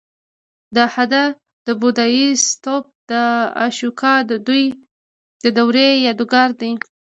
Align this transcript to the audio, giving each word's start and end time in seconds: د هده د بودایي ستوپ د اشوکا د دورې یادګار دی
د 0.75 0.77
هده 0.93 1.23
د 1.65 1.67
بودایي 1.81 2.27
ستوپ 2.47 2.83
د 3.11 3.13
اشوکا 3.65 4.15
د 5.43 5.47
دورې 5.57 5.89
یادګار 6.07 6.49
دی 6.61 6.71